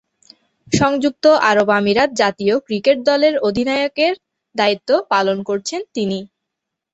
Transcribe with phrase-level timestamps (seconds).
[0.71, 4.13] সংযুক্ত আরব আমিরাত জাতীয় ক্রিকেট দলের অধিনায়কের
[4.55, 6.19] দায়িত্ব পালন করছেন তিনি।